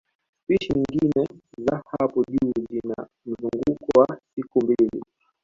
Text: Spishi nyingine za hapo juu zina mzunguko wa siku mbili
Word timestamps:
Spishi 0.43 0.73
nyingine 0.73 1.27
za 1.57 1.83
hapo 1.91 2.23
juu 2.29 2.51
zina 2.71 2.95
mzunguko 3.25 3.99
wa 3.99 4.19
siku 4.35 4.61
mbili 4.63 5.01